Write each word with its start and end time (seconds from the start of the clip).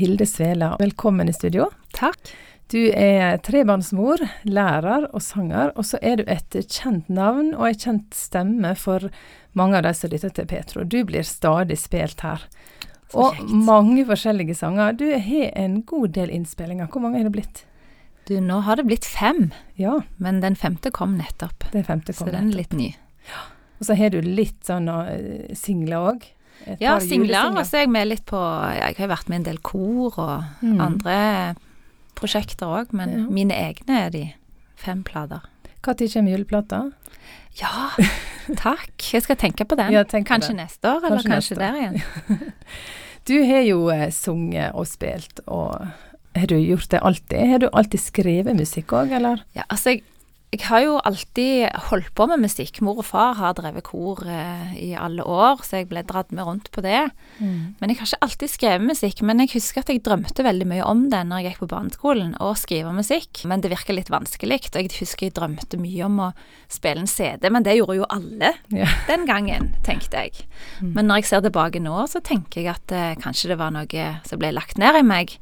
Hilde 0.00 0.26
Svela, 0.26 0.76
velkommen 0.78 1.28
i 1.28 1.32
studio. 1.32 1.66
Takk. 1.92 2.30
Du 2.72 2.78
er 2.96 3.36
trebarnsmor, 3.44 4.22
lærer 4.48 5.04
og 5.10 5.20
sanger, 5.20 5.74
og 5.76 5.84
så 5.84 5.98
er 6.00 6.16
du 6.16 6.22
et 6.24 6.56
kjent 6.72 7.10
navn 7.12 7.50
og 7.50 7.66
ei 7.66 7.74
kjent 7.76 8.16
stemme 8.16 8.70
for 8.80 9.10
mange 9.52 9.76
av 9.76 9.84
de 9.84 9.92
som 9.98 10.08
lytter 10.08 10.32
til 10.32 10.48
Petro. 10.48 10.86
Du 10.88 11.02
blir 11.04 11.26
stadig 11.28 11.76
spilt 11.82 12.24
her. 12.24 12.46
Og 13.12 13.36
mange 13.52 14.06
forskjellige 14.08 14.56
sanger. 14.62 14.96
Du 14.96 15.04
har 15.04 15.52
en 15.60 15.82
god 15.84 16.16
del 16.16 16.32
innspillinger. 16.32 16.88
Hvor 16.88 17.04
mange 17.04 17.20
har 17.20 17.28
det 17.28 17.36
blitt? 17.36 17.64
Du, 18.24 18.38
nå 18.40 18.62
har 18.64 18.80
det 18.80 18.88
blitt 18.88 19.04
fem, 19.04 19.50
Ja, 19.76 19.98
men 20.16 20.40
den 20.40 20.56
femte 20.56 20.88
kom 20.96 21.18
nettopp. 21.20 21.68
Den 21.76 21.84
femte 21.84 22.16
kom 22.16 22.24
Så 22.24 22.30
kom 22.30 22.38
den 22.38 22.54
er 22.54 22.62
litt 22.62 22.72
ny. 22.72 22.94
Ja. 23.28 23.50
Og 23.76 23.90
så 23.90 24.00
har 24.00 24.16
du 24.16 24.22
litt 24.24 24.64
sånn 24.64 24.88
uh, 24.88 25.52
singler 25.52 26.14
òg. 26.14 26.30
Ja, 26.80 26.98
singler. 27.00 27.50
Og 27.56 27.64
så 27.66 27.78
er 27.80 27.84
jeg 27.86 27.90
med 27.90 28.08
litt 28.08 28.24
på 28.26 28.36
Jeg 28.76 28.96
har 28.98 29.08
vært 29.08 29.28
med 29.28 29.36
i 29.36 29.40
en 29.40 29.48
del 29.48 29.58
kor 29.58 30.18
og 30.18 30.44
Mm. 30.62 30.80
andre 30.80 31.54
prosjekter 32.14 32.66
òg, 32.66 32.92
men 32.92 33.08
Ja. 33.10 33.26
mine 33.30 33.54
egne 33.54 34.06
er 34.06 34.10
de 34.10 34.32
fem 34.76 35.02
plater. 35.02 35.40
Når 35.86 36.12
kommer 36.12 36.30
juleplata? 36.36 36.92
Ja, 37.56 37.90
takk. 38.56 38.92
Jeg 39.12 39.22
skal 39.22 39.36
tenke 39.36 39.64
på 39.64 39.76
den. 39.76 39.92
Ja, 39.92 40.04
kanskje 40.04 40.48
det. 40.54 40.56
neste 40.56 40.84
år, 40.88 41.04
eller 41.04 41.22
Kanskje 41.22 41.30
kanskje, 41.30 41.56
der 41.56 41.74
igjen. 41.74 42.52
Du 43.26 43.34
har 43.44 43.60
jo 43.62 43.88
eh, 43.92 44.10
sunget 44.10 44.72
og 44.74 44.86
spilt, 44.86 45.40
og 45.46 45.86
har 46.34 46.46
du 46.46 46.54
gjort 46.56 46.88
det 46.90 47.00
alltid? 47.04 47.48
Har 47.50 47.58
du 47.58 47.68
alltid 47.72 48.00
skrevet 48.00 48.56
musikk 48.56 48.94
òg, 48.96 49.12
eller? 49.12 49.42
Ja, 49.54 49.62
altså 49.68 49.90
jeg, 49.90 50.02
jeg 50.50 50.64
har 50.66 50.80
jo 50.82 50.96
alltid 51.06 51.68
holdt 51.86 52.08
på 52.18 52.24
med 52.26 52.40
musikk. 52.42 52.80
Mor 52.82 52.98
og 52.98 53.06
far 53.06 53.36
har 53.38 53.52
drevet 53.54 53.84
kor 53.86 54.24
eh, 54.26 54.72
i 54.82 54.88
alle 54.98 55.22
år, 55.22 55.60
så 55.62 55.78
jeg 55.78 55.86
ble 55.92 56.02
dratt 56.02 56.32
med 56.34 56.42
rundt 56.42 56.72
på 56.74 56.82
det. 56.82 57.04
Men 57.38 57.92
jeg 57.92 58.00
har 58.00 58.08
ikke 58.08 58.26
alltid 58.26 58.50
skrevet 58.50 58.88
musikk. 58.88 59.22
Men 59.22 59.44
jeg 59.44 59.52
husker 59.52 59.84
at 59.84 59.92
jeg 59.92 60.02
drømte 60.02 60.42
veldig 60.42 60.66
mye 60.72 60.88
om 60.90 61.04
det 61.12 61.20
når 61.28 61.44
jeg 61.44 61.52
gikk 61.52 61.60
på 61.62 61.68
barneskolen, 61.70 62.32
å 62.42 62.50
skrive 62.58 62.90
musikk. 62.96 63.44
Men 63.46 63.62
det 63.62 63.70
virka 63.70 63.94
litt 63.94 64.10
vanskelig. 64.10 64.58
Og 64.72 64.80
jeg 64.80 64.90
husker 64.96 65.28
jeg 65.28 65.36
drømte 65.38 65.78
mye 65.78 66.08
om 66.08 66.18
å 66.26 66.32
spille 66.66 67.04
en 67.04 67.10
CD, 67.10 67.46
men 67.54 67.66
det 67.66 67.78
gjorde 67.78 68.00
jo 68.00 68.10
alle 68.10 68.56
Ja. 68.74 68.90
den 69.12 69.28
gangen, 69.30 69.70
tenkte 69.86 70.24
jeg. 70.26 70.48
Men 70.82 71.06
når 71.06 71.22
jeg 71.22 71.30
ser 71.30 71.46
tilbake 71.46 71.78
nå, 71.82 71.94
så 72.10 72.18
tenker 72.26 72.64
jeg 72.64 72.74
at 72.74 72.96
eh, 72.96 73.14
kanskje 73.22 73.52
det 73.52 73.60
var 73.62 73.70
noe 73.76 74.10
som 74.26 74.42
ble 74.42 74.50
lagt 74.58 74.82
ned 74.82 74.98
i 74.98 75.06
meg. 75.06 75.38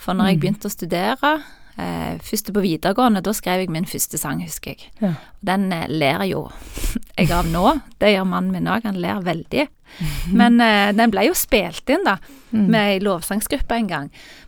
For 0.00 0.16
når 0.16 0.32
jeg 0.32 0.40
begynte 0.40 0.68
å 0.68 0.72
studere, 0.72 1.36
eh, 1.78 2.16
første 2.22 2.52
på 2.56 2.62
videregående, 2.64 3.22
da 3.22 3.32
skrev 3.36 3.62
jeg 3.64 3.70
min 3.74 3.86
første 3.88 4.18
sang, 4.18 4.42
husker 4.44 4.74
jeg. 4.76 4.90
Ja. 5.02 5.14
Den 5.46 5.68
eh, 5.72 5.86
ler 5.88 6.24
jo 6.30 6.46
jeg 7.18 7.30
av 7.32 7.48
nå. 7.50 7.80
Det 8.00 8.14
gjør 8.14 8.28
mannen 8.28 8.52
min 8.54 8.68
òg, 8.72 8.84
han 8.88 9.00
ler 9.00 9.20
veldig. 9.26 9.66
Men 10.40 10.60
eh, 10.60 10.90
den 10.96 11.12
ble 11.14 11.28
jo 11.28 11.36
spilt 11.38 11.88
inn, 11.94 12.04
da, 12.08 12.18
Mm. 12.56 12.68
med 12.70 12.88
ei 12.88 12.98
lovsangsgruppe 13.02 13.74
en 13.74 13.88
gang. 13.90 14.04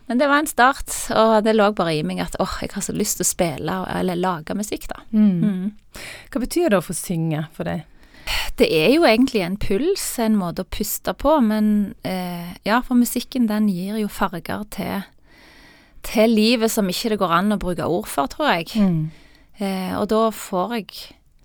Men 0.07 0.17
det 0.17 0.27
var 0.31 0.39
en 0.39 0.47
start, 0.47 0.87
og 1.13 1.43
det 1.45 1.51
lå 1.53 1.65
bare 1.75 1.97
i 1.97 2.03
meg 2.07 2.21
at 2.23 2.37
åh, 2.39 2.53
jeg 2.63 2.71
har 2.73 2.81
så 2.81 2.93
lyst 2.95 3.19
til 3.19 3.25
å 3.25 3.27
spille 3.27 3.75
eller 3.99 4.15
lage 4.17 4.55
musikk, 4.57 4.87
da. 4.89 5.01
Mm. 5.11 5.43
Mm. 5.43 5.99
Hva 6.31 6.41
betyr 6.41 6.71
det 6.71 6.79
å 6.79 6.85
få 6.87 6.95
synge 6.95 7.43
for 7.53 7.67
deg? 7.69 7.83
Det 8.57 8.69
er 8.71 8.87
jo 8.95 9.03
egentlig 9.05 9.43
en 9.45 9.57
puls, 9.61 10.07
en 10.23 10.39
måte 10.39 10.63
å 10.63 10.69
puste 10.71 11.13
på, 11.13 11.35
men 11.43 11.93
eh, 12.07 12.55
ja, 12.65 12.79
for 12.87 12.97
musikken 12.97 13.45
den 13.51 13.67
gir 13.69 13.99
jo 13.99 14.07
farger 14.09 14.63
til, 14.73 15.03
til 16.05 16.31
livet 16.35 16.71
som 16.71 16.89
ikke 16.89 17.13
det 17.13 17.19
går 17.21 17.33
an 17.39 17.55
å 17.55 17.61
bruke 17.61 17.87
ord 17.87 18.07
for, 18.09 18.29
tror 18.31 18.53
jeg. 18.57 18.73
Eh, 19.59 19.93
og 19.99 20.07
da 20.11 20.29
får 20.31 20.75
jeg 20.77 20.89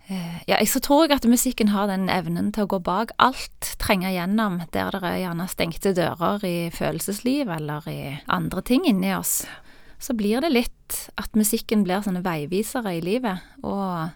eh, 0.07 0.37
Ja, 0.47 0.61
så 0.71 0.79
tror 0.79 1.09
jeg 1.09 1.17
at 1.17 1.27
musikken 1.27 1.73
har 1.75 1.89
den 1.91 2.07
evnen 2.13 2.53
til 2.55 2.67
å 2.67 2.71
gå 2.71 2.79
bak 2.85 3.11
alt, 3.19 3.75
trenge 3.83 4.13
gjennom 4.15 4.61
der 4.71 4.95
det 4.95 5.03
er 5.03 5.21
gjerne 5.25 5.49
stengte 5.51 5.95
dører 5.97 6.45
i 6.47 6.57
følelsesliv 6.75 7.51
eller 7.51 7.89
i 7.91 8.01
andre 8.31 8.63
ting 8.63 8.87
inni 8.87 9.15
oss. 9.17 9.43
Så 9.99 10.15
blir 10.15 10.45
det 10.45 10.53
litt 10.53 10.99
at 11.17 11.35
musikken 11.35 11.83
blir 11.87 12.05
sånne 12.05 12.23
veivisere 12.25 12.99
i 12.99 13.03
livet. 13.03 13.41
Og, 13.65 14.13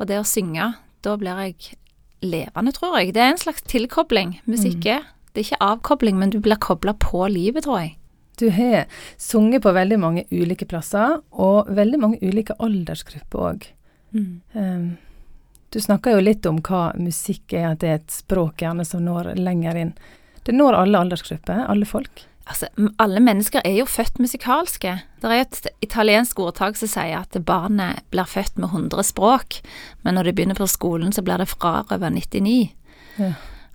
og 0.00 0.08
det 0.08 0.18
å 0.22 0.26
synge, 0.26 0.72
da 1.04 1.16
blir 1.20 1.42
jeg 1.44 1.76
levende, 2.24 2.72
tror 2.72 2.98
jeg. 2.98 3.12
Det 3.14 3.22
er 3.22 3.34
en 3.34 3.44
slags 3.44 3.62
tilkobling 3.68 4.40
musikk 4.48 4.86
er. 4.96 5.04
Det 5.36 5.42
er 5.42 5.48
ikke 5.50 5.66
avkobling, 5.66 6.16
men 6.16 6.32
du 6.32 6.40
blir 6.40 6.56
kobla 6.56 6.94
på 6.96 7.26
livet, 7.28 7.66
tror 7.66 7.82
jeg. 7.84 7.98
Du 8.36 8.50
har 8.52 8.84
sunget 9.16 9.62
på 9.64 9.72
veldig 9.72 9.98
mange 10.02 10.24
ulike 10.30 10.66
plasser, 10.68 11.20
og 11.32 11.70
veldig 11.72 12.00
mange 12.02 12.18
ulike 12.20 12.56
aldersgrupper 12.60 13.38
òg. 13.50 13.66
du 15.70 15.80
snakker 15.80 16.14
jo 16.16 16.20
litt 16.24 16.46
om 16.46 16.60
hva 16.64 16.92
musikk 16.96 17.52
er, 17.52 17.72
at 17.72 17.80
det 17.82 17.88
er 17.90 17.98
et 18.00 18.12
språk 18.14 18.62
gjerne 18.62 18.84
som 18.86 19.02
når 19.04 19.34
lenger 19.36 19.76
inn. 19.76 19.92
Det 20.46 20.54
når 20.54 20.76
alle 20.78 21.00
aldersgrupper, 21.04 21.64
alle 21.68 21.88
folk. 21.88 22.22
Altså, 22.46 22.68
alle 23.02 23.18
mennesker 23.20 23.64
er 23.66 23.80
jo 23.80 23.88
født 23.90 24.20
musikalske. 24.22 24.92
Det 25.20 25.26
er 25.34 25.42
et 25.42 25.66
italiensk 25.82 26.38
ordtak 26.38 26.76
som 26.78 26.88
sier 26.92 27.18
at 27.24 27.34
barnet 27.44 28.04
blir 28.14 28.28
født 28.30 28.60
med 28.62 28.70
100 28.70 29.02
språk, 29.08 29.58
men 30.04 30.14
når 30.14 30.28
de 30.30 30.36
begynner 30.38 30.60
på 30.60 30.68
skolen, 30.70 31.10
så 31.12 31.24
blir 31.26 31.42
det 31.42 31.50
frarøvet 31.50 32.12
99 32.14 32.70
Ja. 33.18 33.32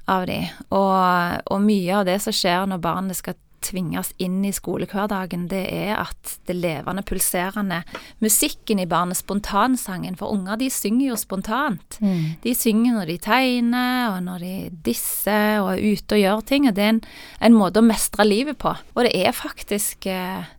av 0.08 0.26
de. 0.30 0.40
Og, 0.70 1.42
og 1.52 1.62
mye 1.66 1.96
av 2.00 2.06
det 2.08 2.20
som 2.22 2.34
skjer 2.34 2.68
når 2.70 2.82
barnet 2.82 3.18
skal 3.20 3.36
tvinges 3.62 4.12
inn 4.22 4.40
i 4.46 4.52
skolehverdagen, 4.56 5.48
det 5.52 5.64
er 5.70 5.96
at 6.02 6.36
det 6.50 6.56
levende, 6.58 7.04
pulserende 7.08 7.82
musikken 8.24 8.82
i 8.82 8.88
barnet, 8.90 9.20
spontansangen, 9.22 10.18
for 10.20 10.34
unger 10.34 10.60
de 10.62 10.70
synger 10.74 11.12
jo 11.12 11.20
spontant. 11.20 12.00
De 12.44 12.56
synger 12.58 12.98
når 12.98 13.12
de 13.14 13.18
tegner, 13.22 14.16
og 14.16 14.22
når 14.26 14.46
de 14.46 14.54
disser 14.86 15.62
og 15.62 15.74
er 15.76 15.84
ute 15.94 16.18
og 16.18 16.24
gjør 16.24 16.46
ting. 16.52 16.68
Og 16.70 16.76
det 16.78 16.86
er 16.86 16.94
en, 16.96 17.04
en 17.42 17.58
måte 17.58 17.82
å 17.82 17.86
mestre 17.86 18.28
livet 18.28 18.60
på. 18.62 18.74
Og 18.96 19.06
det 19.08 19.14
er 19.18 19.36
faktisk 19.36 20.08
eh, 20.10 20.50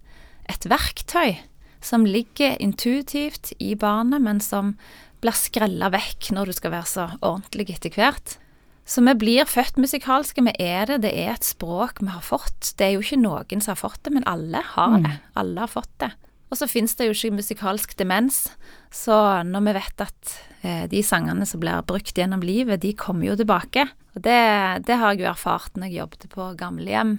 et 0.50 0.68
verktøy 0.70 1.40
som 1.82 2.06
ligger 2.06 2.56
intuitivt 2.62 3.52
i 3.58 3.74
barnet, 3.74 4.22
men 4.22 4.40
som 4.40 4.76
blir 5.22 5.34
skrella 5.38 5.90
vekk 5.92 6.32
når 6.34 6.50
du 6.50 6.56
skal 6.56 6.74
være 6.74 6.90
så 6.90 7.08
ordentlig 7.20 7.70
etter 7.76 7.94
hvert. 7.94 8.36
Så 8.84 9.02
vi 9.06 9.14
blir 9.14 9.46
født 9.46 9.78
musikalske, 9.78 10.42
vi 10.42 10.52
er 10.58 10.88
det, 10.90 11.02
det 11.04 11.12
er 11.14 11.36
et 11.36 11.46
språk 11.46 12.02
vi 12.02 12.10
har 12.10 12.24
fått. 12.24 12.74
Det 12.78 12.88
er 12.88 12.96
jo 12.96 13.04
ikke 13.04 13.20
noen 13.22 13.62
som 13.62 13.76
har 13.76 13.80
fått 13.80 14.02
det, 14.02 14.12
men 14.16 14.26
alle 14.26 14.62
har 14.74 14.98
det. 15.04 15.16
Alle 15.38 15.62
har 15.64 15.70
fått 15.70 15.92
det. 16.02 16.10
Og 16.52 16.58
så 16.60 16.68
finnes 16.68 16.92
det 16.98 17.06
jo 17.08 17.14
ikke 17.14 17.38
musikalsk 17.38 17.94
demens, 17.96 18.50
så 18.92 19.40
når 19.48 19.62
vi 19.64 19.72
vet 19.78 20.02
at 20.04 20.32
eh, 20.60 20.84
de 20.90 21.00
sangene 21.00 21.46
som 21.48 21.62
blir 21.62 21.80
brukt 21.88 22.18
gjennom 22.18 22.42
livet, 22.44 22.82
de 22.82 22.92
kommer 22.92 23.30
jo 23.30 23.38
tilbake. 23.40 23.86
Og 24.12 24.20
det, 24.26 24.42
det 24.84 24.98
har 25.00 25.14
jeg 25.14 25.22
jo 25.22 25.30
erfart 25.30 25.78
når 25.78 25.88
jeg 25.88 26.02
jobbet 26.02 26.28
på 26.34 26.50
gamlehjem 26.60 27.14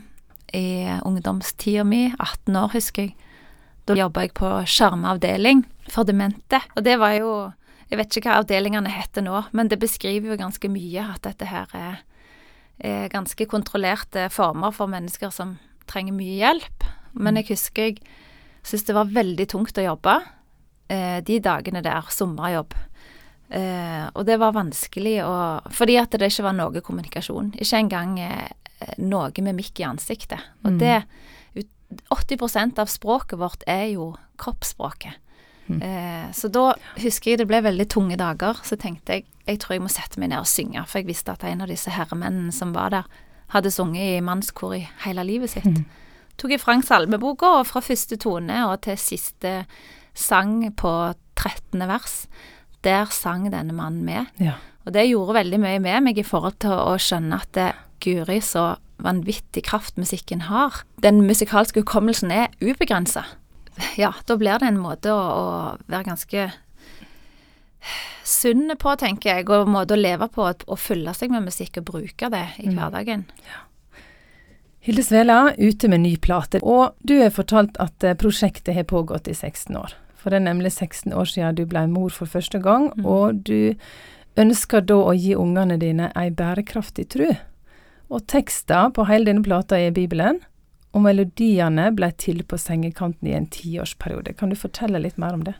i 0.53 0.85
ungdomstida 1.01 1.81
mi, 1.87 2.11
18 2.19 2.59
år 2.59 2.75
husker 2.75 3.07
jeg. 3.07 3.15
Da 3.89 3.97
jobba 3.97 4.21
jeg 4.23 4.35
på 4.37 4.49
skjermavdeling 4.69 5.65
for 5.91 6.07
demente, 6.07 6.61
og 6.77 6.85
det 6.85 6.93
var 7.01 7.17
jo 7.17 7.31
Jeg 7.89 7.99
vet 7.99 8.17
ikke 8.17 8.31
hva 8.31 8.41
avdelingene 8.41 8.91
heter 8.91 9.25
nå, 9.25 9.43
men 9.51 9.69
det 9.71 9.79
beskriver 9.81 10.33
jo 10.33 10.39
ganske 10.39 10.69
mye 10.71 11.07
at 11.15 11.23
dette 11.27 11.49
her 11.49 11.73
er, 11.77 11.99
er 12.79 13.11
ganske 13.13 13.47
kontrollerte 13.49 14.29
former 14.33 14.73
for 14.75 14.91
mennesker 14.91 15.33
som 15.33 15.57
trenger 15.89 16.15
mye 16.17 16.39
hjelp. 16.39 16.87
Men 17.13 17.37
jeg 17.39 17.51
husker 17.53 17.91
jeg 17.91 17.99
syntes 18.63 18.87
det 18.87 18.95
var 18.95 19.11
veldig 19.11 19.45
tungt 19.51 19.77
å 19.77 19.83
jobbe 19.83 20.15
eh, 20.87 21.19
de 21.25 21.39
dagene 21.43 21.83
der, 21.83 22.07
sommerjobb. 22.09 22.75
Eh, 23.53 24.05
og 24.15 24.23
det 24.25 24.39
var 24.41 24.55
vanskelig 24.55 25.17
å 25.27 25.33
Fordi 25.75 25.97
at 25.99 26.15
det 26.15 26.31
ikke 26.31 26.47
var 26.47 26.55
noe 26.57 26.81
kommunikasjon. 26.81 27.51
Ikke 27.59 27.81
engang 27.83 28.15
eh, 28.23 28.47
noe 29.03 29.53
mikk 29.53 29.83
i 29.83 29.87
ansiktet. 29.87 30.41
Og 30.63 30.79
det 30.79 31.03
80% 32.09 32.79
av 32.81 32.89
språket 32.89 33.39
vårt 33.39 33.63
er 33.69 33.91
jo 33.93 34.13
kroppsspråket. 34.41 35.19
Eh, 35.71 36.31
så 36.35 36.49
da 36.51 36.73
husker 36.99 37.33
jeg 37.33 37.41
det 37.43 37.47
ble 37.49 37.61
veldig 37.63 37.87
tunge 37.91 38.17
dager. 38.19 38.59
Så 38.67 38.79
tenkte 38.79 39.19
jeg 39.19 39.27
jeg 39.43 39.59
tror 39.59 39.75
jeg 39.75 39.83
må 39.83 39.91
sette 39.91 40.21
meg 40.21 40.31
ned 40.31 40.39
og 40.39 40.47
synge, 40.47 40.85
for 40.87 41.01
jeg 41.01 41.09
visste 41.09 41.33
at 41.33 41.43
en 41.43 41.65
av 41.65 41.71
disse 41.71 41.91
herremennene 41.91 42.53
som 42.55 42.71
var 42.75 42.93
der, 42.93 43.09
hadde 43.51 43.69
sunget 43.73 44.15
i 44.15 44.23
mannskor 44.23 44.71
i 44.77 44.85
hele 45.03 45.25
livet 45.27 45.51
sitt. 45.51 45.83
Tok 46.39 46.55
jeg 46.55 46.61
Frank 46.63 46.87
salmeboka, 46.87 47.59
og 47.59 47.67
fra 47.69 47.83
første 47.83 48.17
tone 48.17 48.63
og 48.65 48.79
til 48.87 48.97
siste 48.97 49.51
sang 50.17 50.63
på 50.79 50.93
13. 51.35 51.83
vers, 51.89 52.15
der 52.87 53.11
sang 53.13 53.45
denne 53.51 53.75
mannen 53.75 54.05
med. 54.07 54.31
Ja. 54.41 54.55
Og 54.87 54.95
det 54.95 55.05
gjorde 55.09 55.37
veldig 55.37 55.59
mye 55.61 55.83
med 55.83 56.07
meg 56.07 56.17
i 56.17 56.25
forhold 56.25 56.57
til 56.63 56.73
å 56.73 56.95
skjønne 56.99 57.43
at 57.43 57.51
det, 57.55 57.69
Guri, 58.03 58.39
så 58.43 58.73
vanvittig 59.03 59.63
kraft 59.67 59.99
musikken 59.99 60.47
har. 60.49 60.81
Den 61.03 61.21
musikalske 61.27 61.83
hukommelsen 61.83 62.33
er 62.35 62.49
ubegrensa. 62.63 63.23
Ja, 63.97 64.13
da 64.25 64.37
blir 64.37 64.59
det 64.59 64.69
en 64.69 64.81
måte 64.81 65.13
å, 65.13 65.19
å 65.19 65.45
være 65.89 66.07
ganske 66.11 66.47
sunn 68.23 68.71
på, 68.79 68.95
tenker 68.99 69.37
jeg, 69.37 69.49
og 69.49 69.67
en 69.67 69.75
måte 69.75 69.95
å 69.95 69.99
leve 69.99 70.29
på, 70.31 70.47
å 70.47 70.79
fylle 70.79 71.13
seg 71.17 71.33
med 71.33 71.47
musikk 71.47 71.81
og 71.81 71.87
bruke 71.91 72.29
det 72.33 72.45
i 72.63 72.71
hverdagen. 72.71 73.27
Hilde 74.83 75.03
Svela, 75.05 75.53
ute 75.57 75.87
med 75.87 76.03
ny 76.03 76.17
plate. 76.19 76.59
Og 76.59 76.97
du 77.07 77.15
har 77.21 77.31
fortalt 77.31 77.77
at 77.79 78.03
eh, 78.03 78.17
prosjektet 78.19 78.75
har 78.75 78.87
pågått 78.89 79.29
i 79.31 79.35
16 79.35 79.77
år. 79.79 79.93
For 80.19 80.31
det 80.31 80.41
er 80.41 80.47
nemlig 80.49 80.73
16 80.73 81.13
år 81.15 81.29
siden 81.29 81.55
du 81.55 81.63
ble 81.67 81.85
mor 81.91 82.11
for 82.11 82.27
første 82.27 82.59
gang, 82.63 82.89
og 83.03 83.43
du 83.47 83.75
ønsker 84.39 84.83
da 84.83 84.97
å 84.99 85.15
gi 85.15 85.37
ungene 85.39 85.77
dine 85.79 86.09
ei 86.19 86.29
bærekraftig 86.35 87.07
tru. 87.15 87.29
Og 88.11 88.27
tekster 88.27 88.91
på 88.95 89.07
hele 89.07 89.29
denne 89.29 89.43
plata 89.45 89.79
er 89.79 89.95
Bibelen, 89.95 90.41
og 90.93 91.01
melodiene 91.01 91.89
ble 91.97 92.11
til 92.21 92.43
på 92.45 92.57
sengekanten 92.61 93.29
i 93.29 93.35
en 93.37 93.49
tiårsperiode. 93.49 94.35
Kan 94.37 94.53
du 94.53 94.57
fortelle 94.59 95.01
litt 95.01 95.17
mer 95.21 95.33
om 95.33 95.45
det? 95.47 95.55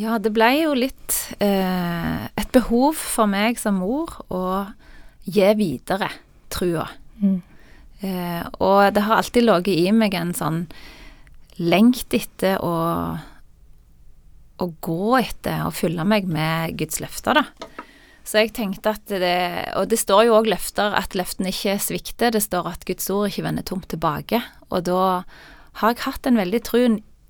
Ja, 0.00 0.16
det 0.18 0.32
ble 0.34 0.48
jo 0.56 0.72
litt 0.74 1.18
eh, 1.38 2.24
et 2.26 2.50
behov 2.54 2.96
for 2.98 3.30
meg 3.30 3.60
som 3.60 3.78
mor 3.82 4.16
å 4.32 4.64
gi 5.28 5.50
videre 5.58 6.08
trua. 6.52 6.88
Mm. 7.20 7.36
Eh, 8.00 8.42
og 8.64 8.88
det 8.96 9.04
har 9.06 9.20
alltid 9.20 9.46
ligget 9.46 9.84
i 9.84 9.92
meg 9.94 10.16
en 10.18 10.34
sånn 10.36 10.64
lengt 11.62 12.16
etter 12.16 12.58
å, 12.64 12.74
å 14.58 14.66
gå 14.82 15.14
etter 15.20 15.68
og 15.68 15.76
fylle 15.76 16.08
meg 16.08 16.26
med 16.26 16.74
Guds 16.80 16.98
løfter, 17.04 17.38
da. 17.38 17.70
Så 18.24 18.40
jeg 18.40 18.54
tenkte 18.56 18.94
at 18.96 19.04
det 19.08 19.74
Og 19.76 19.90
det 19.90 19.98
står 20.00 20.26
jo 20.28 20.36
òg 20.38 20.48
løfter 20.48 20.96
at 20.96 21.16
løftene 21.16 21.52
ikke 21.52 21.76
svikter. 21.82 22.32
Det 22.32 22.42
står 22.42 22.70
at 22.70 22.86
Guds 22.88 23.10
ord 23.12 23.28
ikke 23.28 23.44
vender 23.44 23.66
tomt 23.66 23.88
tilbake. 23.92 24.40
Og 24.70 24.86
da 24.88 25.24
har 25.80 25.92
jeg 25.92 26.04
hatt 26.06 26.26
en 26.26 26.38
veldig 26.38 26.60
tro, 26.64 26.80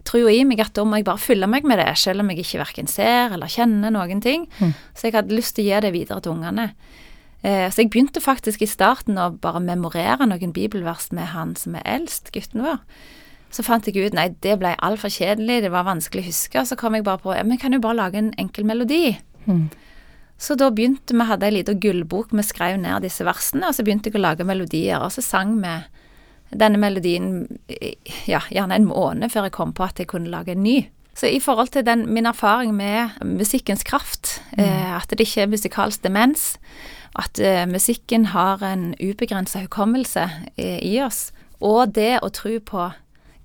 tro 0.07 0.21
i 0.29 0.45
meg 0.47 0.61
at 0.63 0.75
da 0.77 0.85
må 0.87 1.01
jeg 1.01 1.09
bare 1.09 1.23
fylle 1.23 1.49
meg 1.51 1.67
med 1.67 1.81
det, 1.81 1.91
selv 1.99 2.23
om 2.23 2.31
jeg 2.31 2.45
ikke 2.45 2.61
verken 2.63 2.91
ser 2.91 3.35
eller 3.35 3.51
kjenner 3.51 3.91
noen 3.95 4.21
ting. 4.23 4.47
Mm. 4.61 4.75
Så 4.95 5.09
jeg 5.09 5.17
hadde 5.17 5.35
lyst 5.35 5.57
til 5.57 5.67
å 5.67 5.73
gi 5.73 5.83
det 5.87 5.95
videre 5.97 6.21
til 6.23 6.37
ungene. 6.37 6.71
Eh, 7.45 7.67
så 7.73 7.83
jeg 7.83 7.91
begynte 7.93 8.23
faktisk 8.25 8.63
i 8.65 8.71
starten 8.71 9.19
å 9.21 9.33
bare 9.37 9.61
memorere 9.65 10.29
noen 10.29 10.55
bibelvers 10.55 11.11
med 11.13 11.33
han 11.35 11.57
som 11.61 11.77
er 11.77 11.85
eldst, 11.97 12.31
gutten 12.37 12.65
vår. 12.65 12.79
Så 13.55 13.63
fant 13.63 13.87
jeg 13.87 14.01
ut 14.01 14.17
nei, 14.17 14.31
det 14.43 14.57
ble 14.59 14.73
altfor 14.83 15.13
kjedelig, 15.13 15.61
det 15.63 15.73
var 15.75 15.87
vanskelig 15.87 16.25
å 16.25 16.29
huske. 16.31 16.63
Og 16.63 16.71
så 16.71 16.79
kom 16.79 16.97
jeg 16.97 17.05
bare 17.07 17.23
på 17.23 17.35
ja, 17.37 17.45
men 17.47 17.61
kan 17.61 17.77
jo 17.77 17.83
bare 17.85 18.01
lage 18.01 18.21
en 18.21 18.33
enkel 18.41 18.67
melodi. 18.67 19.17
Mm. 19.45 19.69
Så 20.41 20.57
da 20.59 20.71
begynte 20.75 21.15
vi, 21.15 21.27
hadde 21.29 21.47
ei 21.49 21.59
lita 21.59 21.75
gullbok, 21.79 22.33
vi 22.35 22.45
skrev 22.45 22.79
ned 22.83 23.07
disse 23.07 23.25
versene, 23.27 23.69
og 23.69 23.77
så 23.77 23.85
begynte 23.87 24.11
jeg 24.11 24.19
å 24.19 24.25
lage 24.25 24.47
melodier. 24.47 25.05
Og 25.05 25.15
så 25.15 25.23
sang 25.25 25.55
vi 25.63 25.77
denne 26.55 26.79
melodien 26.79 27.47
ja, 28.29 28.43
gjerne 28.53 28.77
en 28.77 28.89
måned 28.89 29.33
før 29.33 29.49
jeg 29.49 29.57
kom 29.57 29.73
på 29.75 29.87
at 29.87 30.03
jeg 30.03 30.11
kunne 30.11 30.33
lage 30.33 30.55
en 30.55 30.65
ny. 30.67 30.83
Så 31.15 31.31
i 31.31 31.39
forhold 31.41 31.71
til 31.75 31.87
den, 31.87 32.09
min 32.11 32.27
erfaring 32.27 32.75
med 32.75 33.15
musikkens 33.23 33.85
kraft, 33.87 34.41
mm. 34.57 34.65
eh, 34.65 34.97
at 34.97 35.11
det 35.11 35.23
ikke 35.23 35.45
er 35.45 35.53
musikalsk 35.53 36.03
demens, 36.03 36.57
at 37.15 37.39
eh, 37.39 37.63
musikken 37.71 38.27
har 38.35 38.63
en 38.67 38.95
ubegrensa 38.99 39.63
hukommelse 39.63 40.27
eh, 40.59 40.81
i 40.83 40.99
oss, 41.03 41.29
og 41.63 41.95
det 41.95 42.19
å 42.23 42.33
tro 42.35 42.59
på 42.59 42.89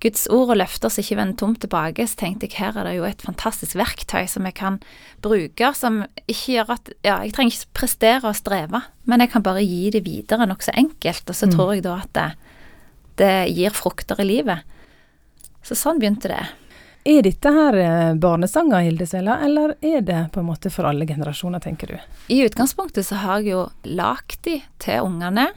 Guds 0.00 0.24
ord 0.32 0.54
og 0.54 0.56
løfter 0.56 0.92
som 0.92 1.02
ikke 1.02 1.18
vender 1.18 1.36
tomt 1.40 1.60
tilbake, 1.60 2.06
så 2.08 2.16
tenkte 2.22 2.48
jeg 2.48 2.56
her 2.62 2.78
er 2.80 2.88
det 2.88 2.94
jo 2.96 3.04
et 3.08 3.24
fantastisk 3.24 3.76
verktøy 3.76 4.24
som 4.32 4.46
jeg 4.48 4.56
kan 4.56 4.78
bruke, 5.20 5.72
som 5.76 6.02
ikke 6.24 6.56
gjør 6.56 6.72
at 6.76 6.92
Ja, 7.04 7.18
jeg 7.24 7.34
trenger 7.36 7.56
ikke 7.56 7.80
prestere 7.82 8.30
og 8.30 8.38
streve, 8.38 8.80
men 9.04 9.20
jeg 9.20 9.32
kan 9.34 9.44
bare 9.44 9.64
gi 9.64 9.90
det 9.92 10.04
videre 10.06 10.48
nokså 10.48 10.72
enkelt, 10.80 11.28
og 11.28 11.36
så 11.36 11.48
mm. 11.50 11.52
tror 11.56 11.74
jeg 11.74 11.84
da 11.84 11.98
at 12.00 12.14
det, 12.16 12.28
det 13.20 13.34
gir 13.52 13.76
frukter 13.76 14.24
i 14.24 14.28
livet. 14.28 14.64
Så 15.66 15.76
sånn 15.76 16.00
begynte 16.00 16.32
det. 16.32 16.42
Er 17.08 17.22
dette 17.24 17.50
her 17.52 17.76
eh, 17.80 18.14
barnesanger, 18.20 18.84
Hildesela, 18.84 19.38
eller 19.44 19.72
er 19.80 20.02
det 20.04 20.20
på 20.34 20.42
en 20.42 20.48
måte 20.50 20.72
for 20.72 20.88
alle 20.88 21.06
generasjoner, 21.08 21.60
tenker 21.64 21.94
du? 21.94 21.96
I 22.28 22.42
utgangspunktet 22.44 23.08
så 23.08 23.20
har 23.22 23.40
jeg 23.40 23.54
jo 23.54 23.62
lagd 23.88 24.36
de 24.44 24.58
til 24.80 25.06
ungene. 25.08 25.48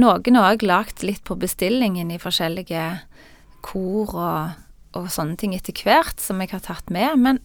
Noen 0.00 0.38
har 0.38 0.54
jeg 0.54 0.68
lagd 0.70 1.04
litt 1.04 1.24
på 1.26 1.36
bestillingen 1.36 2.12
i 2.14 2.20
forskjellige 2.22 2.84
kor 3.64 4.14
og, 4.14 4.58
og, 4.96 5.08
sånne 5.12 5.38
ting 5.40 5.54
etter 5.56 5.76
hvert 5.84 6.20
som 6.22 6.40
jeg 6.42 6.52
har 6.54 6.64
tatt 6.64 6.92
med. 6.92 7.18
Men 7.18 7.40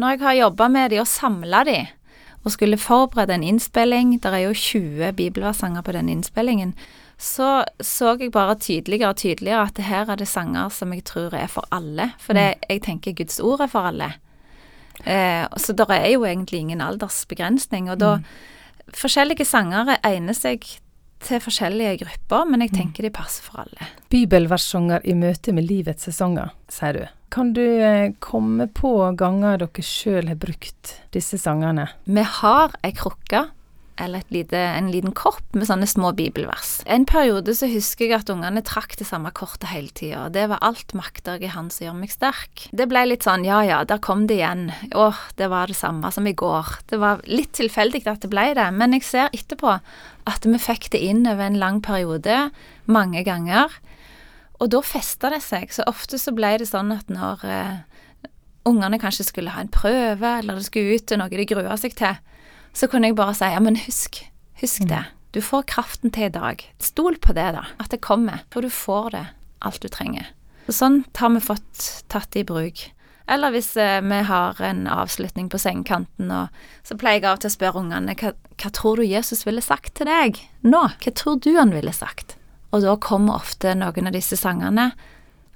når 0.00 0.16
jeg 0.16 0.24
har 0.24 0.40
jobba 0.40 0.68
med 0.72 0.90
de 0.92 1.00
og 1.02 1.10
samla 1.10 1.64
de, 1.68 1.78
og 2.44 2.52
skulle 2.52 2.76
forberede 2.80 3.38
en 3.38 3.46
innspilling, 3.46 4.18
det 4.20 4.30
er 4.30 4.44
jo 4.44 4.52
20 4.52 5.14
bibelversanger 5.16 5.84
på 5.84 5.94
den 5.96 6.10
innspillingen, 6.12 6.74
så 7.16 7.64
så 7.80 8.16
jeg 8.20 8.32
bare 8.34 8.58
tydeligere 8.60 9.14
og 9.14 9.16
tydeligere 9.16 9.62
at 9.62 9.78
her 9.86 10.10
er 10.10 10.20
det 10.20 10.28
sanger 10.28 10.68
som 10.68 10.92
jeg 10.92 11.04
tror 11.08 11.34
er 11.34 11.46
for 11.48 11.64
alle. 11.72 12.10
For 12.20 12.36
det, 12.36 12.58
mm. 12.58 12.66
jeg 12.68 12.82
tenker 12.82 13.16
Guds 13.16 13.40
ord 13.40 13.60
er 13.64 13.70
for 13.70 13.88
alle. 13.88 14.12
Eh, 15.04 15.46
så 15.56 15.72
det 15.72 15.86
er 15.88 16.10
jo 16.12 16.24
egentlig 16.24 16.60
ingen 16.60 16.80
aldersbegrensning. 16.80 17.90
Og 17.90 18.00
da 18.00 18.16
mm. 18.18 18.26
Forskjellige 18.94 19.46
sanger 19.48 19.96
egner 20.04 20.36
seg 20.36 20.66
til 21.24 21.42
forskjellige 21.42 21.98
grupper, 22.04 22.46
men 22.50 22.64
jeg 22.64 22.72
mm. 22.72 22.78
tenker 22.78 23.06
de 23.06 23.12
passer 23.14 23.46
for 23.46 23.64
alle. 23.64 23.90
Bibelversanger 24.12 25.04
i 25.08 25.16
møte 25.18 25.54
med 25.56 25.68
livets 25.68 26.08
sesonger, 26.08 26.52
sier 26.72 26.98
du. 26.98 27.04
Kan 27.34 27.50
du 27.56 27.64
eh, 27.64 28.12
komme 28.22 28.68
på 28.70 28.92
ganger 29.18 29.64
dere 29.64 29.84
sjøl 29.84 30.28
har 30.30 30.38
brukt 30.38 30.98
disse 31.16 31.40
sangene? 31.40 31.88
Vi 32.06 32.22
har 32.40 32.76
ei 32.86 32.92
krukke 32.94 33.48
eller 33.96 34.22
lite, 34.34 34.58
en 34.58 34.90
liten 34.90 35.12
kopp 35.14 35.54
med 35.54 35.68
sånne 35.68 35.86
små 35.86 36.10
bibelvers. 36.16 36.80
En 36.90 37.06
periode 37.06 37.54
så 37.54 37.68
husker 37.70 38.08
jeg 38.08 38.16
at 38.16 38.32
ungene 38.32 38.62
trakk 38.66 38.96
det 38.98 39.06
samme 39.08 39.30
kortet 39.36 39.70
hele 39.70 39.92
tida. 39.94 40.26
Det 40.34 40.48
var 40.50 40.62
alt 40.66 40.96
makter 40.98 41.42
i 41.42 41.52
Han 41.52 41.70
som 41.70 41.86
gjør 41.86 41.96
meg 42.00 42.12
sterk. 42.14 42.66
Det 42.74 42.88
ble 42.90 43.04
litt 43.06 43.26
sånn 43.26 43.46
ja 43.46 43.62
ja, 43.66 43.82
der 43.86 44.02
kom 44.02 44.26
det 44.30 44.40
igjen. 44.40 44.66
Åh, 44.94 45.22
det 45.38 45.50
var 45.52 45.70
det 45.70 45.78
samme 45.78 46.10
som 46.14 46.26
i 46.26 46.34
går. 46.34 46.74
Det 46.90 46.98
var 47.02 47.22
litt 47.30 47.54
tilfeldig 47.54 48.04
at 48.10 48.26
det 48.26 48.32
ble 48.32 48.50
det, 48.58 48.68
men 48.74 48.98
jeg 48.98 49.06
ser 49.06 49.32
etterpå 49.32 49.78
at 50.24 50.46
vi 50.48 50.58
fikk 50.58 50.90
det 50.94 51.02
inn 51.04 51.26
over 51.28 51.46
en 51.46 51.60
lang 51.60 51.82
periode, 51.84 52.48
mange 52.90 53.22
ganger. 53.26 53.72
Og 54.62 54.70
da 54.72 54.80
festa 54.86 55.30
det 55.34 55.42
seg. 55.44 55.72
Så 55.74 55.86
ofte 55.90 56.18
så 56.20 56.32
ble 56.34 56.56
det 56.62 56.70
sånn 56.70 56.92
at 56.94 57.10
når 57.12 57.42
eh, 57.46 57.74
ungene 58.68 59.00
kanskje 59.02 59.26
skulle 59.28 59.52
ha 59.54 59.62
en 59.62 59.72
prøve, 59.72 60.38
eller 60.40 60.58
det 60.58 60.68
skulle 60.68 60.96
ut 60.96 61.06
til 61.08 61.20
noe 61.20 61.32
de 61.32 61.46
grua 61.48 61.76
seg 61.80 61.96
til, 61.98 62.16
så 62.74 62.88
kunne 62.90 63.10
jeg 63.10 63.18
bare 63.18 63.36
si 63.38 63.50
ja, 63.50 63.60
men 63.62 63.78
husk, 63.78 64.20
husk 64.60 64.84
mm. 64.84 64.90
det. 64.90 65.04
Du 65.34 65.40
får 65.42 65.66
kraften 65.70 66.12
til 66.14 66.28
i 66.28 66.34
dag. 66.34 66.62
Stol 66.82 67.16
på 67.22 67.34
det, 67.34 67.48
da. 67.56 67.64
At 67.82 67.90
det 67.90 68.02
kommer. 68.06 68.44
For 68.54 68.62
du 68.62 68.70
får 68.70 69.14
det, 69.14 69.24
alt 69.66 69.82
du 69.82 69.90
trenger. 69.90 70.28
Og 70.68 70.76
sånn 70.76 71.00
har 71.18 71.32
vi 71.34 71.42
fått 71.42 71.88
tatt 72.12 72.30
det 72.34 72.44
i 72.44 72.48
bruk. 72.48 72.84
Eller 73.26 73.54
hvis 73.54 73.72
eh, 73.80 74.02
vi 74.04 74.20
har 74.28 74.60
en 74.60 74.84
avslutning 74.90 75.48
på 75.50 75.58
sengekanten, 75.58 76.30
og 76.30 76.86
så 76.86 76.96
pleier 77.00 77.22
jeg 77.22 77.28
av 77.28 77.38
og 77.38 77.44
til 77.44 77.50
å 77.50 77.56
spørre 77.56 77.80
ungene 77.80 78.16
hva, 78.20 78.34
hva 78.60 78.70
tror 78.76 79.00
du 79.00 79.08
Jesus 79.08 79.46
ville 79.46 79.64
sagt 79.64 79.94
til 79.98 80.10
deg 80.10 80.42
nå? 80.60 80.82
Hva 81.00 81.14
tror 81.16 81.40
du 81.40 81.54
han 81.56 81.72
ville 81.72 81.94
sagt? 81.96 82.36
Og 82.74 82.84
da 82.84 82.98
kommer 83.00 83.38
ofte 83.38 83.72
noen 83.78 84.10
av 84.10 84.16
disse 84.16 84.36
sangene. 84.36 84.90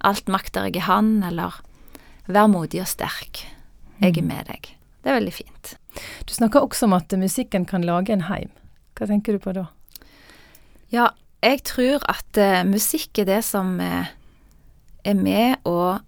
Alt 0.06 0.30
makter 0.32 0.68
jeg 0.68 0.78
i 0.78 0.86
Han, 0.86 1.18
eller 1.26 1.60
Vær 2.28 2.44
modig 2.52 2.82
og 2.82 2.90
sterk. 2.90 3.46
Jeg 4.02 4.18
er 4.18 4.20
mm. 4.20 4.28
med 4.28 4.50
deg. 4.50 4.66
Det 5.02 5.10
er 5.10 5.18
veldig 5.20 5.34
fint. 5.34 5.74
Du 6.26 6.34
snakker 6.34 6.64
også 6.64 6.88
om 6.88 6.96
at 6.96 7.12
musikken 7.18 7.66
kan 7.68 7.86
lage 7.86 8.12
en 8.12 8.26
heim. 8.28 8.50
Hva 8.98 9.06
tenker 9.06 9.36
du 9.36 9.42
på 9.42 9.54
da? 9.54 9.68
Ja, 10.90 11.10
jeg 11.44 11.62
tror 11.68 12.02
at 12.10 12.40
uh, 12.40 12.64
musikk 12.66 13.20
er 13.22 13.28
det 13.28 13.42
som 13.46 13.76
uh, 13.78 14.08
er 15.06 15.18
med 15.18 15.62
å 15.68 16.00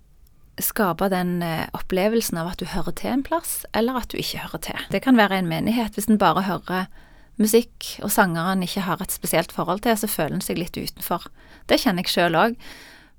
skape 0.61 1.09
den 1.13 1.39
uh, 1.45 1.69
opplevelsen 1.77 2.41
av 2.41 2.51
at 2.51 2.61
du 2.61 2.67
hører 2.69 2.97
til 2.99 3.13
en 3.13 3.25
plass, 3.27 3.61
eller 3.77 4.01
at 4.01 4.11
du 4.11 4.19
ikke 4.19 4.43
hører 4.43 4.65
til. 4.67 4.83
Det 4.91 5.03
kan 5.05 5.21
være 5.21 5.39
en 5.39 5.51
menighet. 5.51 5.95
Hvis 5.95 6.11
en 6.11 6.21
bare 6.21 6.45
hører 6.49 6.91
musikk 7.41 7.95
og 8.05 8.11
sangeren 8.13 8.59
en 8.59 8.67
ikke 8.67 8.85
har 8.89 9.01
et 9.01 9.15
spesielt 9.15 9.55
forhold 9.55 9.85
til, 9.87 9.97
så 9.97 10.11
føler 10.11 10.41
en 10.41 10.45
seg 10.45 10.59
litt 10.59 10.77
utenfor. 10.77 11.31
Det 11.71 11.81
kjenner 11.81 12.05
jeg 12.05 12.13
sjøl 12.17 12.37
òg. 12.37 12.59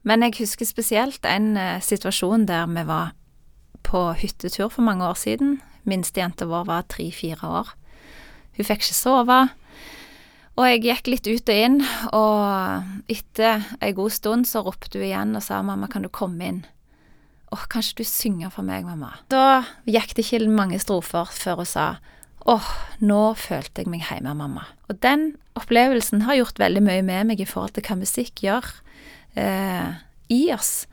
Men 0.05 0.25
jeg 0.25 0.39
husker 0.41 0.65
spesielt 0.65 1.25
en 1.29 1.53
situasjon 1.85 2.47
der 2.49 2.65
vi 2.69 2.83
var 2.89 3.11
på 3.85 4.01
hyttetur 4.17 4.71
for 4.73 4.81
mange 4.85 5.05
år 5.05 5.17
siden. 5.17 5.59
Minstejenta 5.89 6.47
vår 6.49 6.67
var 6.69 6.87
tre-fire 6.91 7.47
år. 7.47 7.71
Hun 8.57 8.67
fikk 8.67 8.83
ikke 8.83 8.97
sove. 8.97 9.39
Og 10.59 10.67
jeg 10.67 10.83
gikk 10.83 11.07
litt 11.07 11.29
ut 11.29 11.49
og 11.49 11.63
inn, 11.65 11.79
og 12.11 13.11
etter 13.11 13.63
ei 13.81 13.93
god 13.95 14.13
stund 14.13 14.49
så 14.49 14.61
ropte 14.65 14.99
hun 14.99 15.07
igjen 15.07 15.35
og 15.39 15.43
sa 15.45 15.61
'mamma, 15.63 15.87
kan 15.87 16.03
du 16.03 16.09
komme 16.09 16.43
inn'? 16.43 16.65
Åh, 17.51 17.67
kan 17.67 17.81
ikke 17.81 18.03
du 18.03 18.03
synge 18.03 18.51
for 18.51 18.63
meg, 18.63 18.85
mamma? 18.85 19.13
Da 19.27 19.63
gikk 19.85 20.15
det 20.15 20.25
ikke 20.25 20.47
mange 20.47 20.79
strofer 20.79 21.25
før 21.25 21.63
hun 21.63 21.65
sa 21.65 21.87
åh, 22.49 22.69
nå 22.99 23.33
følte 23.37 23.83
jeg 23.83 23.91
meg 23.91 24.05
hjemme, 24.07 24.33
mamma. 24.33 24.63
Og 24.89 24.99
den 25.03 25.35
opplevelsen 25.59 26.23
har 26.25 26.39
gjort 26.39 26.61
veldig 26.61 26.81
mye 26.81 27.03
med 27.05 27.27
meg 27.31 27.43
i 27.43 27.45
forhold 27.45 27.75
til 27.75 27.85
hva 27.85 27.97
musikk 27.99 28.41
gjør 28.41 28.65
eh, 29.35 29.99
i 30.31 30.41
oss. 30.55 30.87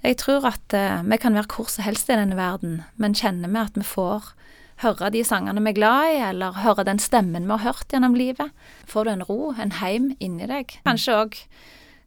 Jeg 0.00 0.16
tror 0.22 0.46
at 0.48 0.76
uh, 0.76 1.02
vi 1.04 1.18
kan 1.20 1.36
være 1.36 1.50
hvor 1.52 1.68
som 1.68 1.84
helst 1.84 2.08
i 2.08 2.16
denne 2.16 2.38
verden, 2.38 2.82
men 2.96 3.16
kjenner 3.16 3.52
vi 3.52 3.60
at 3.60 3.76
vi 3.76 3.84
får 3.84 4.32
høre 4.80 5.10
de 5.12 5.20
sangene 5.26 5.60
vi 5.60 5.74
er 5.74 5.76
glad 5.76 6.14
i, 6.14 6.20
eller 6.30 6.62
høre 6.64 6.86
den 6.88 7.00
stemmen 7.02 7.44
vi 7.44 7.56
har 7.56 7.66
hørt 7.66 7.92
gjennom 7.92 8.16
livet, 8.16 8.54
får 8.88 9.04
du 9.04 9.12
en 9.12 9.26
ro, 9.28 9.38
en 9.52 9.76
heim 9.80 10.14
inni 10.18 10.48
deg. 10.48 10.78
Kanskje 10.88 11.18
òg 11.18 11.36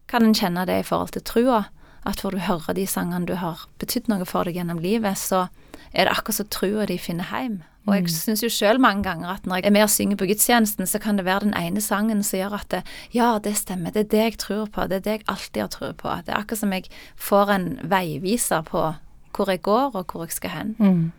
kan 0.10 0.26
en 0.26 0.34
kjenne 0.34 0.66
det 0.70 0.80
i 0.82 0.88
forhold 0.88 1.14
til 1.14 1.26
trua, 1.26 1.64
at 2.04 2.24
får 2.24 2.36
du 2.36 2.44
høre 2.48 2.76
de 2.76 2.88
sangene 2.90 3.30
du 3.30 3.38
har 3.40 3.68
betydd 3.80 4.10
noe 4.12 4.26
for 4.28 4.50
deg 4.50 4.58
gjennom 4.58 4.82
livet, 4.84 5.20
så 5.22 5.46
er 5.94 6.08
det 6.08 6.16
akkurat 6.16 6.42
som 6.42 6.50
trua 6.50 6.88
de 6.90 6.98
finner 7.00 7.30
hjem. 7.30 7.62
Og 7.86 7.96
jeg 7.98 8.06
mm. 8.06 8.12
syns 8.16 8.44
jo 8.46 8.50
sjøl 8.52 8.80
mange 8.80 9.04
ganger 9.04 9.34
at 9.34 9.48
når 9.48 9.60
jeg 9.60 9.68
er 9.68 9.74
med 9.76 9.86
og 9.86 9.92
synger 9.92 10.20
på 10.20 10.28
gudstjenesten, 10.30 10.88
så 10.88 11.02
kan 11.04 11.18
det 11.20 11.26
være 11.28 11.50
den 11.50 11.56
ene 11.60 11.82
sangen 11.84 12.24
som 12.24 12.40
gjør 12.40 12.56
at 12.62 12.70
det, 12.72 12.82
ja, 13.12 13.34
det 13.44 13.58
stemmer, 13.60 13.92
det 13.92 14.06
er 14.06 14.12
det 14.14 14.22
jeg 14.24 14.38
tror 14.40 14.70
på, 14.72 14.86
det 14.88 15.02
er 15.02 15.04
det 15.08 15.18
jeg 15.18 15.26
alltid 15.28 15.62
har 15.62 15.74
tro 15.74 15.90
på. 16.00 16.14
Det 16.24 16.32
er 16.32 16.40
akkurat 16.40 16.64
som 16.64 16.76
jeg 16.76 16.88
får 17.20 17.52
en 17.58 17.68
veiviser 17.92 18.64
på 18.70 18.94
hvor 19.34 19.50
jeg 19.50 19.64
går, 19.66 19.96
og 19.98 20.06
hvor 20.14 20.24
jeg 20.24 20.32
skal 20.32 20.54
hen. 20.54 20.76
Mm. 20.80 21.12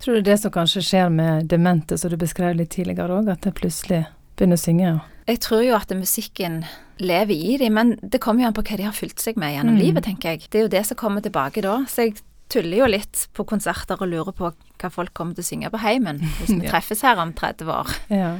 Tror 0.00 0.18
du 0.18 0.24
det 0.24 0.38
som 0.40 0.52
kanskje 0.54 0.82
skjer 0.82 1.10
med 1.12 1.48
demente, 1.50 1.98
som 1.98 2.10
du 2.10 2.16
beskrev 2.16 2.56
litt 2.56 2.72
tidligere 2.74 3.20
òg, 3.20 3.30
at 3.30 3.44
de 3.44 3.52
plutselig 3.54 4.04
begynner 4.34 4.58
å 4.58 4.64
synge? 4.64 4.92
Jeg 5.28 5.40
tror 5.44 5.62
jo 5.64 5.76
at 5.76 5.92
musikken 5.96 6.64
lever 6.98 7.34
i 7.34 7.56
dem, 7.60 7.76
men 7.76 7.94
det 8.02 8.20
kommer 8.20 8.44
jo 8.44 8.50
an 8.50 8.56
på 8.56 8.64
hva 8.66 8.78
de 8.80 8.86
har 8.88 8.96
fylt 8.96 9.20
seg 9.20 9.38
med 9.40 9.54
gjennom 9.54 9.76
Mm. 9.76 9.82
livet, 9.82 10.04
tenker 10.04 10.34
jeg. 10.34 10.48
Det 10.50 10.58
er 10.58 10.62
jo 10.62 10.74
det 10.74 10.86
som 10.86 10.96
kommer 10.96 11.20
tilbake 11.20 11.62
da. 11.62 11.84
Så 11.88 12.08
jeg 12.08 12.22
tuller 12.52 12.82
jo 12.82 12.88
litt 12.90 13.26
på 13.36 13.46
konserter 13.48 14.00
og 14.00 14.10
lurer 14.10 14.36
på 14.36 14.50
hva 14.52 14.90
folk 14.92 15.14
kommer 15.16 15.36
til 15.36 15.44
å 15.44 15.48
synge 15.48 15.70
på 15.72 15.80
heimen 15.84 16.20
hvis 16.22 16.52
vi 16.52 16.66
treffes 16.70 17.04
her 17.06 17.20
om 17.22 17.32
30 17.36 17.72
år. 17.72 17.94
Ja. 18.12 18.34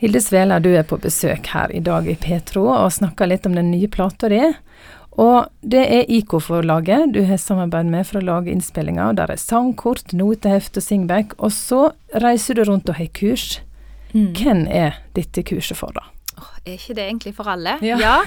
Hilde 0.00 0.20
Svela, 0.20 0.58
du 0.60 0.72
er 0.74 0.84
på 0.86 0.98
besøk 1.00 1.48
her 1.54 1.72
i 1.72 1.80
dag 1.84 2.08
i 2.10 2.16
Petro 2.18 2.66
og 2.72 2.92
snakker 2.92 3.30
litt 3.30 3.46
om 3.46 3.54
den 3.56 3.70
nye 3.72 3.88
plata 3.88 4.28
di. 4.32 4.42
Og 5.14 5.46
det 5.62 5.84
er 5.94 6.10
IK-forlaget 6.10 7.12
du 7.14 7.20
har 7.28 7.38
samarbeid 7.38 7.86
med 7.92 8.06
for 8.08 8.18
å 8.18 8.26
lage 8.26 8.50
innspillinger. 8.50 9.14
Der 9.14 9.30
er 9.30 9.38
sangkort, 9.38 10.10
noteheft 10.12 10.74
og 10.80 10.82
singback. 10.82 11.36
Og 11.38 11.54
så 11.54 11.92
reiser 12.24 12.58
du 12.58 12.64
rundt 12.66 12.90
og 12.90 12.98
har 12.98 13.12
kurs. 13.14 13.60
Hvem 14.14 14.66
er 14.70 14.98
dette 15.14 15.42
kurset 15.46 15.78
for, 15.78 15.94
da? 15.94 16.13
Er 16.64 16.78
ikke 16.78 16.96
det 16.96 17.08
egentlig 17.08 17.34
for 17.36 17.50
alle? 17.50 17.76
Ja. 17.84 18.20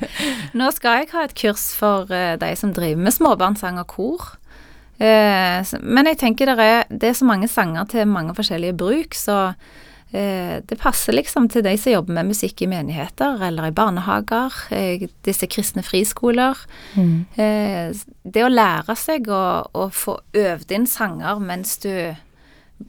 Nå 0.58 0.70
skal 0.76 1.02
jeg 1.02 1.12
ha 1.14 1.24
et 1.28 1.36
kurs 1.38 1.70
for 1.78 2.10
eh, 2.14 2.36
de 2.40 2.52
som 2.58 2.74
driver 2.76 3.08
med 3.08 3.16
småbarnssang 3.16 3.80
og 3.82 3.90
kor. 3.94 4.28
Eh, 4.98 5.74
men 5.78 6.10
jeg 6.10 6.18
tenker 6.18 6.50
det 6.50 6.64
er, 6.64 6.88
det 6.90 7.12
er 7.12 7.18
så 7.18 7.26
mange 7.28 7.48
sanger 7.50 7.86
til 7.90 8.08
mange 8.10 8.34
forskjellige 8.34 8.74
bruk, 8.78 9.14
så 9.14 9.38
eh, 10.10 10.58
det 10.66 10.78
passer 10.80 11.14
liksom 11.14 11.46
til 11.52 11.62
de 11.66 11.76
som 11.78 11.94
jobber 11.94 12.16
med 12.16 12.32
musikk 12.32 12.64
i 12.64 12.70
menigheter 12.70 13.44
eller 13.46 13.70
i 13.70 13.74
barnehager, 13.76 14.56
eh, 14.74 15.06
disse 15.26 15.46
kristne 15.46 15.84
friskoler. 15.86 16.58
Mm. 16.98 17.28
det 18.28 18.42
å 18.44 18.50
lære 18.50 18.96
seg 18.98 19.28
å, 19.30 19.44
å 19.70 19.88
få 19.94 20.18
øvd 20.34 20.74
inn 20.74 20.88
sanger 20.90 21.38
mens 21.38 21.78
du 21.84 21.92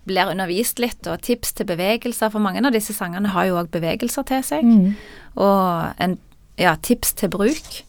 blir 0.05 0.29
undervist 0.31 0.79
litt, 0.79 1.01
og 1.07 1.21
tips 1.25 1.53
til 1.57 1.65
bevegelser, 1.69 2.31
for 2.31 2.39
mange 2.43 2.61
av 2.65 2.73
disse 2.75 2.93
sangene 2.93 3.31
har 3.33 3.49
jo 3.49 3.59
òg 3.61 3.69
bevegelser 3.73 4.25
til 4.29 4.43
seg 4.43 4.63
Mm. 4.63 4.95
og 5.37 5.93
en, 5.99 6.17
ja, 6.57 6.75
tips 6.75 7.13
til 7.13 7.29
bruk. 7.29 7.83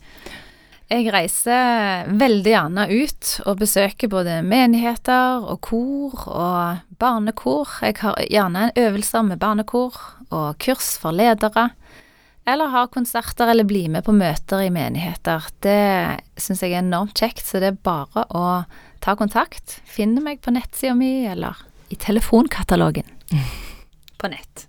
Jeg 0.90 1.06
reiser 1.14 2.08
veldig 2.18 2.50
gjerne 2.50 2.88
ut 2.90 3.28
og 3.46 3.60
besøker 3.60 4.10
både 4.10 4.40
menigheter 4.42 5.38
og 5.46 5.60
kor 5.62 6.24
og 6.26 6.80
barnekor. 6.98 7.68
Jeg 7.80 7.94
har 8.00 8.16
gjerne 8.26 8.72
øvelser 8.74 9.22
med 9.22 9.38
barnekor 9.38 9.94
og 10.32 10.58
kurs 10.58 10.98
for 10.98 11.12
ledere. 11.14 11.70
Eller 12.44 12.72
har 12.72 12.88
konserter 12.90 13.52
eller 13.52 13.64
blir 13.68 13.88
med 13.88 14.02
på 14.02 14.12
møter 14.16 14.64
i 14.64 14.70
menigheter. 14.74 15.46
Det 15.62 16.20
syns 16.36 16.62
jeg 16.64 16.72
er 16.74 16.82
enormt 16.82 17.14
kjekt, 17.14 17.44
så 17.46 17.60
det 17.60 17.68
er 17.70 17.82
bare 17.86 18.26
å 18.34 18.64
ta 19.00 19.14
kontakt. 19.14 19.78
Finne 19.86 20.20
meg 20.24 20.40
på 20.42 20.50
nettsida 20.50 20.96
mi 20.98 21.26
eller 21.30 21.54
i 21.90 21.96
telefonkatalogen 21.96 23.06
på 24.16 24.28
nett. 24.28 24.50